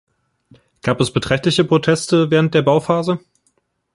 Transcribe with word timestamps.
Gab 0.81 0.99
es 0.99 1.13
beträchtliche 1.13 1.63
Proteste 1.63 2.31
während 2.31 2.55
der 2.55 2.63
Bauphase? 2.63 3.19